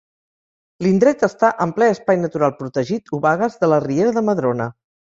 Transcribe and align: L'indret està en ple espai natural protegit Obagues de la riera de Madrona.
L'indret 0.85 1.25
està 1.27 1.51
en 1.67 1.75
ple 1.77 1.91
espai 1.97 2.19
natural 2.23 2.57
protegit 2.65 3.17
Obagues 3.21 3.63
de 3.63 3.73
la 3.75 3.83
riera 3.89 4.19
de 4.21 4.29
Madrona. 4.33 4.73